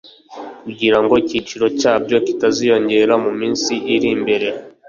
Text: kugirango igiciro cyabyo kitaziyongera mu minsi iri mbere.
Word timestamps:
kugirango 0.63 1.13
igiciro 1.23 1.65
cyabyo 1.79 2.17
kitaziyongera 2.25 3.13
mu 3.23 3.31
minsi 3.39 3.73
iri 3.95 4.11
mbere. 4.21 4.47